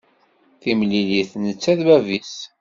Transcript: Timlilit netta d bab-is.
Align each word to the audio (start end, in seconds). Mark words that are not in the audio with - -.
Timlilit 0.61 1.31
netta 1.43 1.73
d 1.77 1.79
bab-is. 1.87 2.35